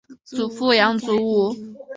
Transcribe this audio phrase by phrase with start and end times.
[0.25, 1.55] 祖父杨祖武。